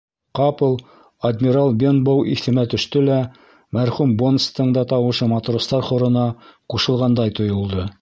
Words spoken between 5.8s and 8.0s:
хорына ҡушылғандай тойолдо.